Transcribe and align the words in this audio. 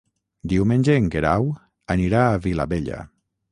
Diumenge 0.53 0.95
en 1.01 1.09
Guerau 1.17 1.45
anirà 1.99 2.25
a 2.31 2.43
Vilabella. 2.49 3.07